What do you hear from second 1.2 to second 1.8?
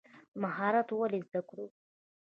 زده کړو؟